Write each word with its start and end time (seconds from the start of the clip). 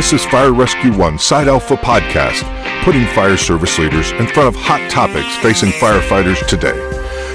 This 0.00 0.14
is 0.14 0.24
Fire 0.24 0.54
Rescue 0.54 0.96
One 0.96 1.18
Side 1.18 1.46
Alpha 1.46 1.76
Podcast, 1.76 2.42
putting 2.84 3.04
fire 3.08 3.36
service 3.36 3.78
leaders 3.78 4.12
in 4.12 4.26
front 4.28 4.48
of 4.48 4.56
hot 4.56 4.90
topics 4.90 5.36
facing 5.42 5.72
firefighters 5.72 6.46
today. 6.46 6.72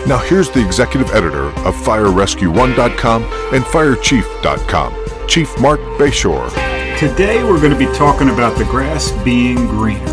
Now, 0.08 0.18
here's 0.18 0.50
the 0.50 0.66
executive 0.66 1.12
editor 1.12 1.50
of 1.50 1.76
FireRescue1.com 1.76 3.24
and 3.54 3.64
FireChief.com, 3.66 5.28
Chief 5.28 5.60
Marc 5.60 5.80
Bashoor. 6.00 6.50
Today, 6.98 7.44
we're 7.44 7.62
going 7.62 7.72
to 7.72 7.78
be 7.78 7.94
talking 7.96 8.32
about 8.32 8.58
the 8.58 8.66
grass 8.66 9.12
being 9.24 9.68
greener. 9.68 10.04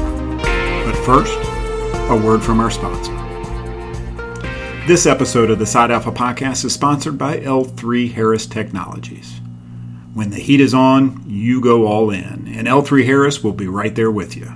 But 0.85 0.95
first, 1.07 1.39
a 2.11 2.23
word 2.23 2.43
from 2.43 2.61
our 2.61 2.71
sponsor. 2.71 3.15
This 4.87 5.07
episode 5.07 5.51
of 5.51 5.59
the 5.59 5.65
Side 5.65 5.91
Alpha 5.91 6.13
Podcast 6.13 6.67
is 6.67 6.75
sponsored 6.75 7.17
by 7.17 7.39
L3 7.39 8.13
Harris 8.13 8.45
Technologies. 8.45 9.41
When 10.15 10.31
the 10.31 10.41
heat 10.41 10.61
is 10.61 10.75
on, 10.75 11.25
you 11.27 11.61
go 11.61 11.87
all 11.87 12.11
in, 12.11 12.53
and 12.55 12.69
L3 12.69 13.05
Harris 13.05 13.43
will 13.43 13.53
be 13.53 13.67
right 13.67 13.95
there 13.95 14.11
with 14.11 14.37
you. 14.37 14.53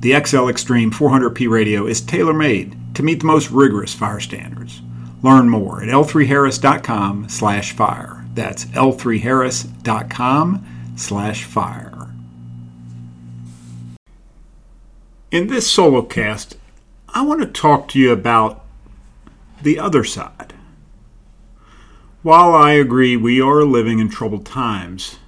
The 0.00 0.22
XL 0.22 0.48
Extreme 0.48 0.92
400p 0.92 1.48
radio 1.48 1.86
is 1.86 2.02
tailor 2.02 2.34
made 2.34 2.76
to 2.94 3.02
meet 3.02 3.20
the 3.20 3.26
most 3.26 3.50
rigorous 3.50 3.94
fire 3.94 4.20
standards. 4.20 4.82
Learn 5.22 5.48
more 5.48 5.82
at 5.82 5.88
l3harris.com 5.88 7.30
slash 7.30 7.72
fire. 7.72 8.26
That's 8.34 8.66
l3harris.com 8.66 10.66
slash 10.96 11.44
fire. 11.44 12.08
In 15.30 15.46
this 15.48 15.68
solo 15.68 16.02
cast, 16.02 16.58
I 17.08 17.22
want 17.22 17.40
to 17.40 17.46
talk 17.46 17.88
to 17.88 17.98
you 17.98 18.12
about 18.12 18.64
the 19.62 19.78
other 19.78 20.04
side. 20.04 20.53
While 22.24 22.54
I 22.54 22.72
agree 22.72 23.18
we 23.18 23.38
are 23.42 23.64
living 23.64 23.98
in 23.98 24.08
troubled 24.08 24.46
times, 24.46 25.18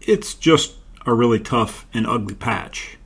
it's 0.00 0.32
just 0.32 0.76
a 1.04 1.12
really 1.12 1.38
tough 1.38 1.86
and 1.92 2.06
ugly 2.06 2.34
patch. 2.34 2.96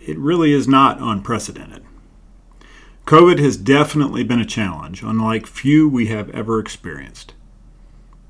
It 0.00 0.16
really 0.16 0.52
is 0.52 0.68
not 0.68 1.00
unprecedented. 1.00 1.82
COVID 3.06 3.40
has 3.40 3.56
definitely 3.56 4.22
been 4.22 4.38
a 4.38 4.44
challenge, 4.46 5.02
unlike 5.02 5.48
few 5.48 5.88
we 5.88 6.06
have 6.06 6.30
ever 6.30 6.60
experienced. 6.60 7.34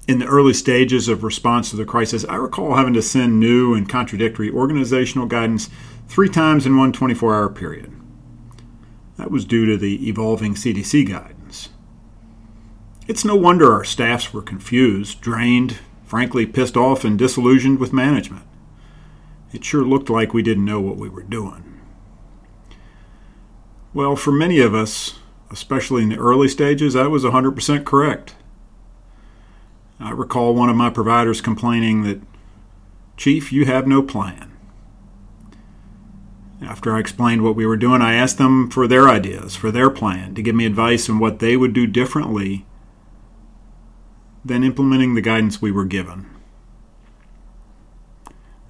In 0.09 0.21
the 0.21 0.27
early 0.27 0.55
stages 0.55 1.07
of 1.07 1.23
response 1.23 1.69
to 1.69 1.77
the 1.77 1.85
crisis, 1.85 2.25
I 2.31 2.37
recall 2.37 2.77
having 2.77 2.95
to 2.95 3.03
send 3.03 3.39
new 3.39 3.75
and 3.75 3.87
contradictory 3.87 4.51
organizational 4.51 5.27
guidance 5.27 5.69
three 6.09 6.31
times 6.31 6.65
in 6.65 6.79
one 6.79 6.95
24 6.95 7.35
hour 7.35 7.51
period. 7.51 7.93
That 9.19 9.31
was 9.31 9.45
due 9.45 9.67
to 9.67 9.77
the 9.77 10.09
evolving 10.09 10.55
CDC 10.55 11.11
guide. 11.11 11.37
It's 13.09 13.25
no 13.25 13.37
wonder 13.37 13.73
our 13.73 13.85
staffs 13.85 14.33
were 14.33 14.43
confused, 14.43 15.21
drained, 15.21 15.79
frankly 16.05 16.45
pissed 16.45 16.77
off, 16.77 17.05
and 17.05 17.17
disillusioned 17.17 17.79
with 17.79 17.93
management. 17.93 18.45
It 19.53 19.65
sure 19.65 19.85
looked 19.85 20.11
like 20.11 20.35
we 20.35 20.43
didn't 20.43 20.65
know 20.65 20.81
what 20.81 20.97
we 20.97 21.09
were 21.09 21.23
doing. 21.23 21.81
Well, 23.95 24.17
for 24.17 24.33
many 24.33 24.59
of 24.59 24.75
us, 24.75 25.21
especially 25.53 26.03
in 26.03 26.09
the 26.09 26.19
early 26.19 26.49
stages, 26.49 26.97
I 26.97 27.07
was 27.07 27.23
100% 27.23 27.85
correct. 27.85 28.35
I 30.01 30.11
recall 30.11 30.55
one 30.55 30.69
of 30.69 30.77
my 30.77 30.91
providers 30.91 31.41
complaining 31.41 32.03
that, 32.03 32.21
Chief, 33.17 33.53
you 33.53 33.67
have 33.67 33.87
no 33.87 34.03
plan. 34.03 34.53
After 36.61 36.95
I 36.95 37.01
explained 37.01 37.43
what 37.43 37.57
we 37.57 37.65
were 37.65 37.77
doing, 37.77 38.03
I 38.03 38.15
asked 38.15 38.37
them 38.37 38.69
for 38.69 38.89
their 38.89 39.09
ideas, 39.09 39.55
for 39.55 39.71
their 39.71 39.91
plan, 39.91 40.35
to 40.35 40.43
give 40.43 40.57
me 40.57 40.67
advice 40.67 41.09
on 41.09 41.21
what 41.21 41.39
they 41.39 41.57
would 41.57 41.73
do 41.73 41.87
differently 41.87 42.66
than 44.47 44.63
implementing 44.63 45.15
the 45.15 45.21
guidance 45.21 45.61
we 45.61 45.73
were 45.73 45.85
given. 45.85 46.27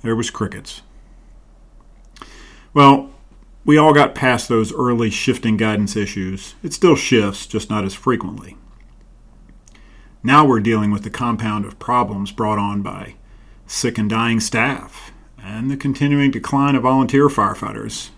There 0.03 0.17
was 0.17 0.31
crickets. 0.31 0.83
Well, 2.73 3.11
we 3.65 3.77
all 3.77 3.93
got 3.93 4.15
past 4.15 4.49
those 4.49 4.73
early 4.73 5.11
shifting 5.11 5.57
guidance 5.57 5.97
issues. 5.97 6.55
It 6.63 6.73
still 6.73 6.97
shifts, 6.97 7.47
just 7.47 7.69
not 7.69 7.85
as 7.85 7.95
frequently. 7.95 8.57
Now 10.23 10.47
we're 10.47 10.61
dealing 10.61 10.91
with 10.91 11.03
the 11.03 11.11
compound 11.11 11.65
of 11.65 11.79
problems 11.79 12.33
brought 12.33 12.59
on 12.59 12.83
by 12.83 13.17
sick 13.67 13.99
and 13.99 14.09
dying 14.09 14.41
staff 14.41 15.13
and 15.39 15.71
the 15.71 15.77
continuing 15.77 16.31
decline 16.31 16.75
of 16.75 16.83
volunteer 16.83 17.29
firefighters, 17.29 18.11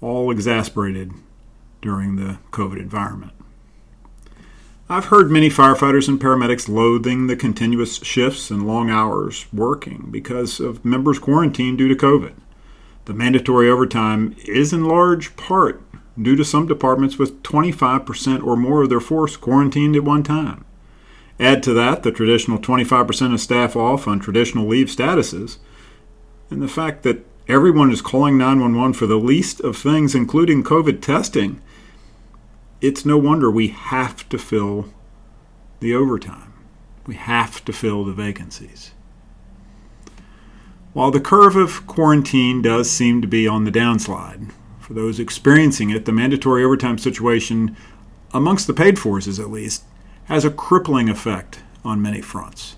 all 0.00 0.30
exasperated 0.30 1.12
during 1.80 2.16
the 2.16 2.38
COVID 2.50 2.78
environment. 2.78 3.32
I've 4.88 5.06
heard 5.06 5.30
many 5.30 5.48
firefighters 5.48 6.08
and 6.08 6.20
paramedics 6.20 6.68
loathing 6.68 7.26
the 7.26 7.36
continuous 7.36 7.96
shifts 8.02 8.50
and 8.50 8.66
long 8.66 8.90
hours 8.90 9.46
working 9.52 10.08
because 10.10 10.58
of 10.58 10.84
members 10.84 11.18
quarantined 11.18 11.78
due 11.78 11.88
to 11.88 11.94
COVID. 11.94 12.34
The 13.04 13.14
mandatory 13.14 13.70
overtime 13.70 14.34
is 14.44 14.72
in 14.72 14.84
large 14.84 15.36
part 15.36 15.82
due 16.20 16.36
to 16.36 16.44
some 16.44 16.66
departments 16.66 17.16
with 17.16 17.42
25% 17.42 18.44
or 18.44 18.56
more 18.56 18.82
of 18.82 18.88
their 18.88 19.00
force 19.00 19.36
quarantined 19.36 19.96
at 19.96 20.04
one 20.04 20.24
time. 20.24 20.64
Add 21.40 21.62
to 21.62 21.72
that 21.74 22.02
the 22.02 22.12
traditional 22.12 22.58
25% 22.58 23.32
of 23.32 23.40
staff 23.40 23.76
off 23.76 24.06
on 24.06 24.18
traditional 24.18 24.66
leave 24.66 24.88
statuses, 24.88 25.58
and 26.50 26.60
the 26.60 26.68
fact 26.68 27.02
that 27.04 27.24
everyone 27.48 27.90
is 27.90 28.02
calling 28.02 28.36
911 28.36 28.92
for 28.94 29.06
the 29.06 29.16
least 29.16 29.60
of 29.60 29.76
things, 29.76 30.14
including 30.14 30.62
COVID 30.62 31.00
testing 31.00 31.60
it's 32.82 33.06
no 33.06 33.16
wonder 33.16 33.48
we 33.48 33.68
have 33.68 34.28
to 34.28 34.36
fill 34.36 34.92
the 35.78 35.94
overtime. 35.94 36.52
We 37.06 37.14
have 37.14 37.64
to 37.64 37.72
fill 37.72 38.04
the 38.04 38.12
vacancies. 38.12 38.90
While 40.92 41.12
the 41.12 41.20
curve 41.20 41.56
of 41.56 41.86
quarantine 41.86 42.60
does 42.60 42.90
seem 42.90 43.22
to 43.22 43.28
be 43.28 43.46
on 43.46 43.64
the 43.64 43.70
downslide, 43.70 44.50
for 44.80 44.94
those 44.94 45.20
experiencing 45.20 45.90
it, 45.90 46.04
the 46.04 46.12
mandatory 46.12 46.64
overtime 46.64 46.98
situation, 46.98 47.76
amongst 48.34 48.66
the 48.66 48.74
paid 48.74 48.98
forces 48.98 49.38
at 49.38 49.50
least, 49.50 49.84
has 50.24 50.44
a 50.44 50.50
crippling 50.50 51.08
effect 51.08 51.60
on 51.84 52.02
many 52.02 52.20
fronts 52.20 52.76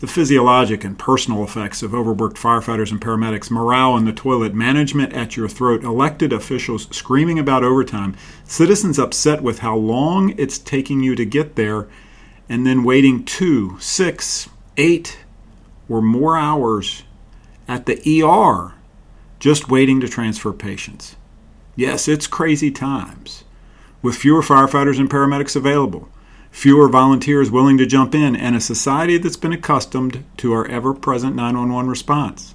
the 0.00 0.06
physiologic 0.06 0.82
and 0.82 0.98
personal 0.98 1.44
effects 1.44 1.82
of 1.82 1.94
overworked 1.94 2.38
firefighters 2.38 2.90
and 2.90 3.00
paramedics, 3.00 3.50
morale 3.50 3.96
in 3.96 4.06
the 4.06 4.12
toilet, 4.12 4.54
management 4.54 5.12
at 5.12 5.36
your 5.36 5.48
throat, 5.48 5.84
elected 5.84 6.32
officials 6.32 6.88
screaming 6.90 7.38
about 7.38 7.62
overtime, 7.62 8.16
citizens 8.44 8.98
upset 8.98 9.42
with 9.42 9.58
how 9.58 9.76
long 9.76 10.34
it's 10.38 10.58
taking 10.58 11.00
you 11.00 11.14
to 11.14 11.26
get 11.26 11.54
there, 11.54 11.86
and 12.48 12.66
then 12.66 12.82
waiting 12.82 13.22
two, 13.24 13.76
six, 13.78 14.48
eight, 14.78 15.18
or 15.86 16.00
more 16.00 16.36
hours 16.36 17.02
at 17.68 17.84
the 17.84 18.22
ER 18.22 18.74
just 19.38 19.68
waiting 19.68 20.00
to 20.00 20.08
transfer 20.08 20.52
patients. 20.52 21.16
Yes, 21.76 22.08
it's 22.08 22.26
crazy 22.26 22.70
times. 22.70 23.44
With 24.02 24.16
fewer 24.16 24.40
firefighters 24.42 24.98
and 24.98 25.10
paramedics 25.10 25.56
available, 25.56 26.08
fewer 26.50 26.88
volunteers 26.88 27.50
willing 27.50 27.78
to 27.78 27.86
jump 27.86 28.14
in, 28.14 28.34
and 28.36 28.56
a 28.56 28.60
society 28.60 29.18
that's 29.18 29.36
been 29.36 29.52
accustomed 29.52 30.24
to 30.36 30.52
our 30.52 30.66
ever 30.66 30.92
present 30.92 31.34
911 31.36 31.88
response. 31.88 32.54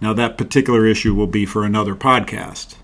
Now, 0.00 0.12
that 0.12 0.36
particular 0.36 0.86
issue 0.86 1.14
will 1.14 1.26
be 1.26 1.46
for 1.46 1.64
another 1.64 1.94
podcast. 1.94 2.76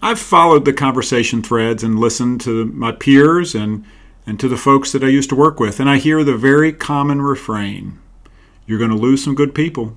I've 0.00 0.20
followed 0.20 0.66
the 0.66 0.72
conversation 0.72 1.42
threads 1.42 1.82
and 1.82 1.98
listened 1.98 2.42
to 2.42 2.66
my 2.66 2.92
peers 2.92 3.54
and, 3.54 3.84
and 4.26 4.38
to 4.38 4.48
the 4.48 4.56
folks 4.56 4.92
that 4.92 5.02
I 5.02 5.08
used 5.08 5.30
to 5.30 5.36
work 5.36 5.58
with, 5.58 5.80
and 5.80 5.88
I 5.88 5.96
hear 5.96 6.22
the 6.22 6.36
very 6.36 6.72
common 6.72 7.22
refrain 7.22 7.98
You're 8.66 8.78
going 8.78 8.90
to 8.90 8.96
lose 8.96 9.24
some 9.24 9.34
good 9.34 9.54
people, 9.54 9.96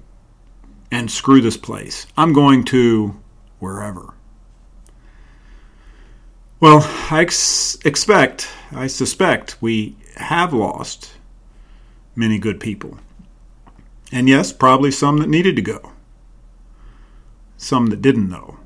and 0.92 1.12
screw 1.12 1.42
this 1.42 1.58
place. 1.58 2.08
I'm 2.18 2.34
going 2.34 2.64
to 2.66 3.20
wherever. 3.60 4.14
Well, 6.60 6.90
I 7.12 7.22
ex- 7.22 7.78
expect, 7.86 8.50
I 8.72 8.88
suspect 8.88 9.62
we 9.62 9.96
have 10.16 10.54
lost 10.54 11.14
many 12.16 12.40
good 12.40 12.60
people. 12.60 12.98
And 14.12 14.28
yes, 14.28 14.54
probably 14.54 14.90
some 14.90 15.18
that 15.20 15.30
needed 15.30 15.56
to 15.58 15.62
go, 15.62 15.92
some 17.58 17.88
that 17.88 18.02
didn't, 18.02 18.30
though. 18.30 18.58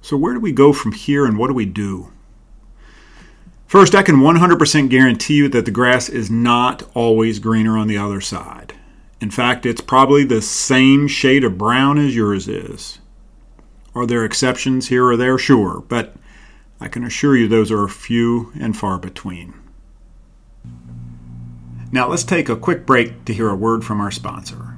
So, 0.00 0.16
where 0.16 0.32
do 0.32 0.40
we 0.40 0.52
go 0.52 0.72
from 0.72 0.92
here 0.92 1.26
and 1.26 1.36
what 1.36 1.48
do 1.48 1.54
we 1.54 1.66
do? 1.66 2.10
First, 3.66 3.94
I 3.94 4.02
can 4.02 4.16
100% 4.16 4.88
guarantee 4.88 5.34
you 5.34 5.48
that 5.48 5.64
the 5.66 5.70
grass 5.70 6.08
is 6.08 6.30
not 6.30 6.82
always 6.94 7.38
greener 7.40 7.76
on 7.76 7.88
the 7.88 7.98
other 7.98 8.20
side. 8.20 8.74
In 9.20 9.30
fact, 9.30 9.66
it's 9.66 9.80
probably 9.80 10.24
the 10.24 10.42
same 10.42 11.08
shade 11.08 11.44
of 11.44 11.58
brown 11.58 11.98
as 11.98 12.16
yours 12.16 12.48
is. 12.48 13.00
Are 13.94 14.06
there 14.06 14.24
exceptions 14.24 14.88
here 14.88 15.06
or 15.06 15.16
there? 15.16 15.38
Sure, 15.38 15.84
but 15.88 16.16
I 16.82 16.88
can 16.88 17.04
assure 17.04 17.36
you 17.36 17.46
those 17.46 17.70
are 17.70 17.86
few 17.86 18.52
and 18.58 18.76
far 18.76 18.98
between. 18.98 19.54
Now 21.92 22.08
let's 22.08 22.24
take 22.24 22.48
a 22.48 22.56
quick 22.56 22.84
break 22.84 23.24
to 23.26 23.32
hear 23.32 23.48
a 23.48 23.54
word 23.54 23.84
from 23.84 24.00
our 24.00 24.10
sponsor. 24.10 24.74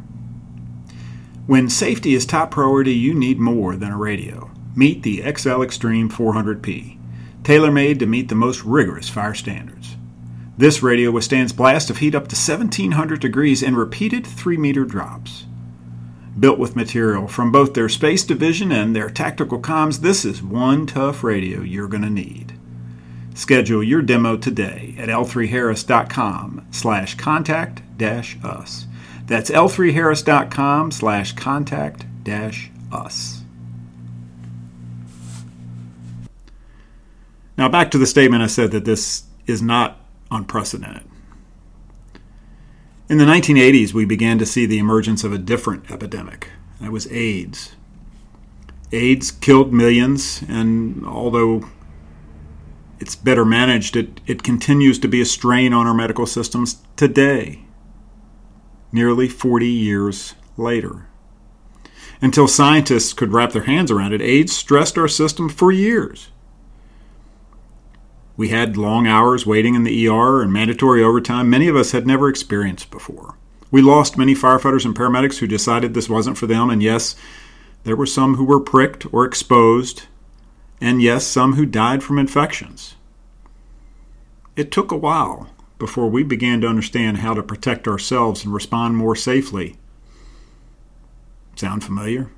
When 1.47 1.71
safety 1.71 2.15
is 2.15 2.27
top 2.27 2.51
priority, 2.51 2.93
you 2.93 3.15
need 3.15 3.41
more 3.41 3.75
than 3.77 3.91
a 3.91 3.97
radio. 3.97 4.51
Meet 4.77 5.03
the 5.03 5.23
XL 5.35 5.63
Extreme 5.63 6.11
400p, 6.11 6.99
tailor 7.43 7.73
made 7.73 7.99
to 8.01 8.07
meet 8.07 8.29
the 8.29 8.35
most 8.35 8.63
rigorous 8.65 9.09
fire 9.09 9.33
standards. 9.33 9.97
This 10.59 10.83
radio 10.83 11.11
withstands 11.11 11.55
blasts 11.55 11.89
of 11.89 11.99
heat 11.99 12.15
up 12.15 12.29
to 12.29 12.37
1700 12.37 13.19
degrees 13.19 13.63
and 13.63 13.79
repeated 13.79 14.27
3 14.27 14.59
meter 14.59 14.85
drops. 14.85 15.47
Built 16.39 16.59
with 16.59 16.75
material 16.75 17.29
from 17.29 17.53
both 17.53 17.75
their 17.75 17.89
space 17.89 18.25
division 18.25 18.73
and 18.73 18.95
their 18.95 19.09
tactical 19.09 19.61
comms, 19.61 20.01
this 20.01 20.25
is 20.25 20.43
one 20.43 20.87
tough 20.87 21.23
radio 21.23 21.61
you're 21.61 21.89
going 21.89 22.03
to 22.03 22.11
need. 22.11 22.59
Schedule 23.35 23.83
your 23.83 24.03
demo 24.03 24.37
today 24.37 24.95
at 24.99 25.09
l3harris.com 25.09 26.67
slash 26.71 27.17
contact 27.17 27.83
dash 27.97 28.37
us. 28.43 28.87
That's 29.27 29.51
l3harris.com 29.51 30.91
slash 30.91 31.33
contact 31.33 32.05
dash 32.25 32.71
us. 32.93 33.43
Now, 37.57 37.69
back 37.69 37.91
to 37.93 37.99
the 37.99 38.07
statement 38.07 38.43
I 38.43 38.49
said 38.49 38.73
that 38.73 38.85
this 38.85 39.25
is 39.47 39.63
not 39.63 40.01
unprecedented. 40.31 41.05
In 43.07 43.19
the 43.19 43.25
1980s, 43.25 43.93
we 43.93 44.07
began 44.07 44.39
to 44.39 44.47
see 44.47 44.65
the 44.65 44.79
emergence 44.79 45.25
of 45.25 45.33
a 45.33 45.39
different 45.39 45.91
epidemic. 45.91 46.49
That 46.81 46.91
was 46.91 47.11
AIDS. 47.13 47.77
AIDS 48.93 49.31
killed 49.31 49.75
millions, 49.75 50.43
and 50.49 51.05
although 51.05 51.69
it's 52.99 53.15
better 53.15 53.45
managed, 53.45 53.95
it, 53.95 54.23
it 54.27 54.43
continues 54.43 54.99
to 55.01 55.09
be 55.09 55.21
a 55.21 55.27
strain 55.27 55.75
on 55.75 55.87
our 55.87 55.93
medical 55.93 56.25
systems 56.25 56.83
today, 56.97 57.67
nearly 58.91 59.29
40 59.29 59.67
years 59.67 60.35
later. 60.57 61.07
Until 62.23 62.49
scientists 62.49 63.13
could 63.13 63.35
wrap 63.35 63.53
their 63.53 63.65
hands 63.65 63.91
around 63.91 64.15
it, 64.15 64.23
AIDS 64.23 64.57
stressed 64.57 64.97
our 64.97 65.09
system 65.09 65.51
for 65.51 65.71
years. 65.71 66.31
We 68.37 68.49
had 68.49 68.77
long 68.77 69.07
hours 69.07 69.47
waiting 69.47 69.75
in 69.75 69.85
the 69.85 70.09
ER 70.09 70.43
and 70.43 70.53
mandatory 70.53 71.03
overtime 71.03 71.49
many 71.49 71.69
of 71.69 71.77
us 71.77 71.93
had 71.93 72.07
never 72.07 72.29
experienced 72.29 72.91
before. 72.91 73.37
We 73.71 73.81
lost 73.81 74.19
many 74.19 74.35
firefighters 74.35 74.85
and 74.85 74.95
paramedics 74.95 75.39
who 75.39 75.47
decided 75.47 75.95
this 75.95 76.09
wasn't 76.09 76.39
for 76.39 76.47
them, 76.47 76.71
and 76.71 76.83
yes, 76.83 77.17
there 77.85 77.97
were 77.97 78.07
some 78.07 78.37
who 78.37 78.45
were 78.45 78.61
pricked 78.61 79.07
or 79.13 79.25
exposed, 79.25 80.05
and 80.81 81.01
yes, 81.01 81.27
some 81.27 81.55
who 81.55 81.67
died 81.67 82.03
from 82.03 82.19
infections. 82.19 82.97
It 84.57 84.71
took 84.71 84.91
a 84.91 84.97
while 84.97 85.51
before 85.79 86.09
we 86.09 86.23
began 86.23 86.61
to 86.61 86.69
understand 86.69 87.19
how 87.19 87.35
to 87.35 87.43
protect 87.43 87.89
ourselves 87.89 88.45
and 88.45 88.55
respond 88.55 88.97
more 88.97 89.17
safely. 89.17 89.77
Sound 91.57 91.85
familiar? 91.85 92.31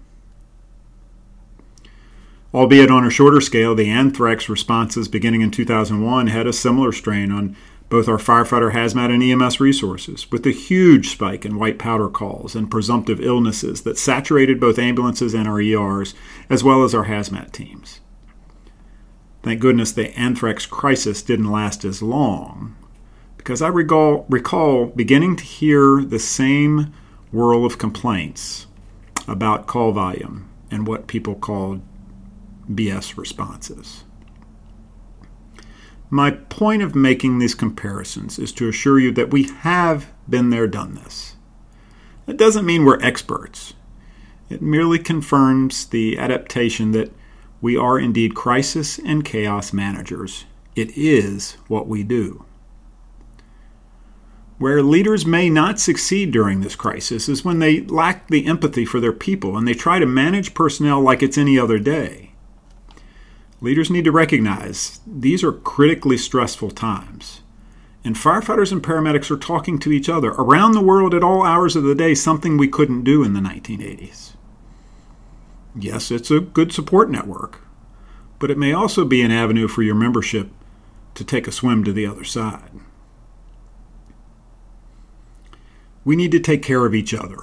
Albeit 2.54 2.90
on 2.90 3.04
a 3.04 3.10
shorter 3.10 3.40
scale, 3.40 3.74
the 3.74 3.90
anthrax 3.90 4.48
responses 4.48 5.08
beginning 5.08 5.42
in 5.42 5.50
2001 5.50 6.28
had 6.28 6.46
a 6.46 6.52
similar 6.52 6.92
strain 6.92 7.30
on 7.30 7.56
both 7.88 8.08
our 8.08 8.18
firefighter 8.18 8.72
hazmat 8.72 9.12
and 9.12 9.22
EMS 9.22 9.60
resources, 9.60 10.30
with 10.32 10.44
a 10.46 10.50
huge 10.50 11.10
spike 11.10 11.44
in 11.44 11.58
white 11.58 11.78
powder 11.78 12.08
calls 12.08 12.56
and 12.56 12.70
presumptive 12.70 13.20
illnesses 13.20 13.82
that 13.82 13.98
saturated 13.98 14.58
both 14.58 14.78
ambulances 14.78 15.34
and 15.34 15.46
our 15.46 15.60
ERs, 15.60 16.14
as 16.50 16.64
well 16.64 16.82
as 16.82 16.94
our 16.94 17.04
hazmat 17.04 17.52
teams. 17.52 18.00
Thank 19.42 19.60
goodness 19.60 19.92
the 19.92 20.16
anthrax 20.18 20.66
crisis 20.66 21.22
didn't 21.22 21.52
last 21.52 21.84
as 21.84 22.02
long, 22.02 22.74
because 23.36 23.62
I 23.62 23.68
recall, 23.68 24.26
recall 24.28 24.86
beginning 24.86 25.36
to 25.36 25.44
hear 25.44 26.02
the 26.02 26.18
same 26.18 26.92
whirl 27.30 27.64
of 27.64 27.78
complaints 27.78 28.66
about 29.28 29.68
call 29.68 29.92
volume 29.92 30.48
and 30.70 30.88
what 30.88 31.06
people 31.06 31.36
called 31.36 31.80
BS 32.70 33.16
responses. 33.16 34.04
My 36.08 36.30
point 36.30 36.82
of 36.82 36.94
making 36.94 37.38
these 37.38 37.54
comparisons 37.54 38.38
is 38.38 38.52
to 38.52 38.68
assure 38.68 38.98
you 38.98 39.10
that 39.12 39.32
we 39.32 39.44
have 39.44 40.12
been 40.28 40.50
there, 40.50 40.68
done 40.68 40.94
this. 40.94 41.36
That 42.26 42.36
doesn't 42.36 42.66
mean 42.66 42.84
we're 42.84 43.00
experts. 43.02 43.74
It 44.48 44.62
merely 44.62 44.98
confirms 44.98 45.86
the 45.86 46.18
adaptation 46.18 46.92
that 46.92 47.12
we 47.60 47.76
are 47.76 47.98
indeed 47.98 48.34
crisis 48.34 48.98
and 48.98 49.24
chaos 49.24 49.72
managers. 49.72 50.44
It 50.76 50.96
is 50.96 51.56
what 51.68 51.88
we 51.88 52.02
do. 52.02 52.44
Where 54.58 54.82
leaders 54.82 55.26
may 55.26 55.50
not 55.50 55.80
succeed 55.80 56.30
during 56.30 56.60
this 56.60 56.76
crisis 56.76 57.28
is 57.28 57.44
when 57.44 57.58
they 57.58 57.80
lack 57.80 58.28
the 58.28 58.46
empathy 58.46 58.84
for 58.84 59.00
their 59.00 59.12
people 59.12 59.56
and 59.56 59.66
they 59.66 59.74
try 59.74 59.98
to 59.98 60.06
manage 60.06 60.54
personnel 60.54 61.00
like 61.00 61.22
it's 61.22 61.36
any 61.36 61.58
other 61.58 61.78
day. 61.78 62.32
Leaders 63.60 63.90
need 63.90 64.04
to 64.04 64.12
recognize 64.12 65.00
these 65.06 65.42
are 65.42 65.52
critically 65.52 66.18
stressful 66.18 66.70
times. 66.70 67.40
And 68.04 68.14
firefighters 68.14 68.70
and 68.70 68.82
paramedics 68.82 69.30
are 69.30 69.38
talking 69.38 69.78
to 69.80 69.90
each 69.90 70.08
other 70.08 70.28
around 70.30 70.72
the 70.72 70.82
world 70.82 71.14
at 71.14 71.24
all 71.24 71.42
hours 71.42 71.74
of 71.74 71.82
the 71.82 71.94
day, 71.94 72.14
something 72.14 72.56
we 72.56 72.68
couldn't 72.68 73.02
do 73.02 73.24
in 73.24 73.32
the 73.32 73.40
1980s. 73.40 74.34
Yes, 75.74 76.10
it's 76.10 76.30
a 76.30 76.40
good 76.40 76.72
support 76.72 77.10
network, 77.10 77.62
but 78.38 78.50
it 78.50 78.58
may 78.58 78.72
also 78.72 79.04
be 79.04 79.22
an 79.22 79.30
avenue 79.30 79.68
for 79.68 79.82
your 79.82 79.94
membership 79.94 80.50
to 81.14 81.24
take 81.24 81.48
a 81.48 81.52
swim 81.52 81.82
to 81.84 81.92
the 81.92 82.06
other 82.06 82.24
side. 82.24 82.70
We 86.04 86.14
need 86.14 86.30
to 86.32 86.40
take 86.40 86.62
care 86.62 86.86
of 86.86 86.94
each 86.94 87.12
other. 87.12 87.38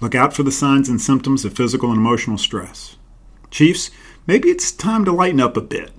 Look 0.00 0.14
out 0.14 0.34
for 0.34 0.42
the 0.42 0.50
signs 0.50 0.88
and 0.88 1.00
symptoms 1.00 1.44
of 1.44 1.54
physical 1.54 1.90
and 1.90 1.98
emotional 1.98 2.38
stress. 2.38 2.96
Chiefs, 3.50 3.90
maybe 4.26 4.48
it's 4.48 4.72
time 4.72 5.04
to 5.04 5.12
lighten 5.12 5.40
up 5.40 5.56
a 5.56 5.60
bit 5.60 5.92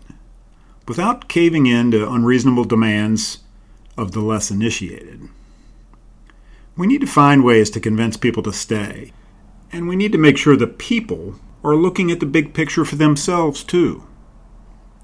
without 0.88 1.27
caving 1.27 1.68
in 1.68 1.92
to 1.92 2.12
unreasonable 2.12 2.65
demands 2.65 3.39
of 3.98 4.12
the 4.12 4.19
less 4.19 4.51
initiated. 4.51 5.30
We 6.75 6.88
need 6.88 7.01
to 7.01 7.07
find 7.07 7.44
ways 7.44 7.69
to 7.71 7.80
convince 7.80 8.18
people 8.18 8.44
to 8.44 8.53
stay, 8.53 9.13
and 9.71 9.88
we 9.88 9.95
need 9.95 10.12
to 10.13 10.18
make 10.18 10.38
sure 10.38 10.56
the 10.56 10.68
people 10.68 11.36
are 11.63 11.75
looking 11.75 12.09
at 12.09 12.19
the 12.19 12.25
big 12.25 12.53
picture 12.53 12.83
for 12.83 12.95
themselves 12.95 13.63
too, 13.63 14.07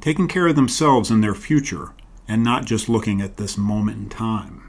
taking 0.01 0.27
care 0.27 0.47
of 0.47 0.55
themselves 0.55 1.11
and 1.11 1.23
their 1.23 1.35
future, 1.35 1.93
and 2.27 2.43
not 2.43 2.65
just 2.65 2.89
looking 2.89 3.21
at 3.21 3.37
this 3.37 3.57
moment 3.57 3.97
in 3.97 4.09
time. 4.09 4.63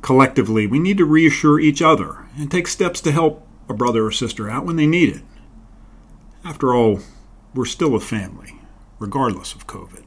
Collectively, 0.00 0.66
we 0.66 0.78
need 0.78 0.98
to 0.98 1.04
reassure 1.04 1.60
each 1.60 1.82
other 1.82 2.26
and 2.36 2.50
take 2.50 2.66
steps 2.66 3.00
to 3.00 3.12
help 3.12 3.46
a 3.68 3.74
brother 3.74 4.06
or 4.06 4.10
sister 4.10 4.48
out 4.48 4.64
when 4.64 4.76
they 4.76 4.86
need 4.86 5.08
it. 5.16 5.22
After 6.44 6.74
all, 6.74 6.98
we're 7.54 7.66
still 7.66 7.94
a 7.94 8.00
family, 8.00 8.56
regardless 8.98 9.54
of 9.54 9.68
COVID. 9.68 10.02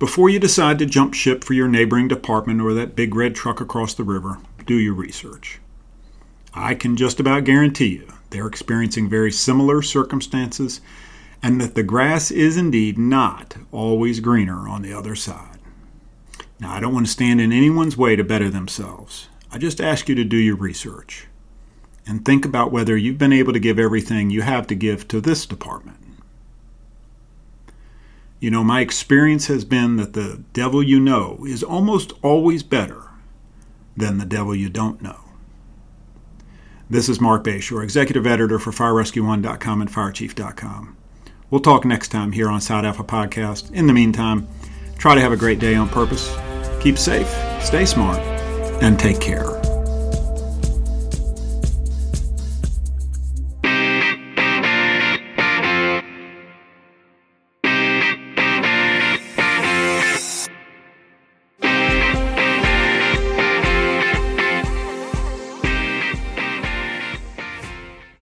Before 0.00 0.28
you 0.28 0.40
decide 0.40 0.80
to 0.80 0.86
jump 0.86 1.14
ship 1.14 1.44
for 1.44 1.52
your 1.52 1.68
neighboring 1.68 2.08
department 2.08 2.60
or 2.60 2.74
that 2.74 2.96
big 2.96 3.14
red 3.14 3.36
truck 3.36 3.60
across 3.60 3.94
the 3.94 4.02
river, 4.02 4.38
do 4.66 4.74
your 4.74 4.94
research. 4.94 5.60
I 6.52 6.74
can 6.74 6.96
just 6.96 7.20
about 7.20 7.44
guarantee 7.44 7.86
you 7.86 8.08
they're 8.30 8.48
experiencing 8.48 9.08
very 9.08 9.30
similar 9.30 9.82
circumstances 9.82 10.80
and 11.40 11.60
that 11.60 11.76
the 11.76 11.84
grass 11.84 12.32
is 12.32 12.56
indeed 12.56 12.98
not 12.98 13.56
always 13.70 14.18
greener 14.18 14.68
on 14.68 14.82
the 14.82 14.92
other 14.92 15.14
side. 15.14 15.58
Now, 16.58 16.74
I 16.74 16.80
don't 16.80 16.92
want 16.92 17.06
to 17.06 17.12
stand 17.12 17.40
in 17.40 17.52
anyone's 17.52 17.96
way 17.96 18.16
to 18.16 18.24
better 18.24 18.50
themselves. 18.50 19.28
I 19.52 19.58
just 19.58 19.80
ask 19.80 20.08
you 20.08 20.16
to 20.16 20.24
do 20.24 20.36
your 20.36 20.56
research 20.56 21.27
and 22.08 22.24
think 22.24 22.46
about 22.46 22.72
whether 22.72 22.96
you've 22.96 23.18
been 23.18 23.32
able 23.32 23.52
to 23.52 23.60
give 23.60 23.78
everything 23.78 24.30
you 24.30 24.40
have 24.42 24.66
to 24.66 24.74
give 24.74 25.06
to 25.06 25.20
this 25.20 25.44
department. 25.44 25.98
You 28.40 28.50
know, 28.50 28.64
my 28.64 28.80
experience 28.80 29.48
has 29.48 29.64
been 29.64 29.96
that 29.96 30.14
the 30.14 30.42
devil 30.52 30.82
you 30.82 30.98
know 30.98 31.44
is 31.46 31.62
almost 31.62 32.12
always 32.22 32.62
better 32.62 33.02
than 33.96 34.18
the 34.18 34.24
devil 34.24 34.54
you 34.54 34.70
don't 34.70 35.02
know. 35.02 35.18
This 36.88 37.08
is 37.08 37.20
Marc 37.20 37.44
Bashoor, 37.44 37.82
Executive 37.82 38.26
Editor 38.26 38.58
for 38.58 38.70
FireRescue1.com 38.70 39.80
and 39.82 39.90
FireChief.com. 39.90 40.96
We'll 41.50 41.60
talk 41.60 41.84
next 41.84 42.08
time 42.08 42.32
here 42.32 42.48
on 42.48 42.60
Side 42.60 42.86
Alpha 42.86 43.04
Podcast. 43.04 43.72
In 43.72 43.86
the 43.86 43.92
meantime, 43.92 44.48
try 44.96 45.14
to 45.14 45.20
have 45.20 45.32
a 45.32 45.36
great 45.36 45.58
day 45.58 45.74
on 45.74 45.88
purpose, 45.88 46.34
keep 46.80 46.96
safe, 46.96 47.28
stay 47.62 47.84
smart, 47.84 48.18
and 48.80 48.98
take 48.98 49.20
care. 49.20 49.67